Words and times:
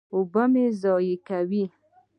اوبه 0.15 0.43
مه 0.51 0.65
ضایع 0.83 1.17
کوئ 1.27 1.63